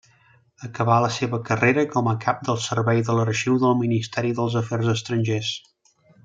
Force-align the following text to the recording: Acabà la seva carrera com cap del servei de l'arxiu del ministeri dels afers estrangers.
Acabà 0.67 0.93
la 1.03 1.11
seva 1.17 1.39
carrera 1.49 1.83
com 1.91 2.09
cap 2.23 2.41
del 2.47 2.57
servei 2.69 3.03
de 3.11 3.17
l'arxiu 3.19 3.59
del 3.65 3.77
ministeri 3.83 4.33
dels 4.41 4.57
afers 4.65 4.91
estrangers. 4.99 5.55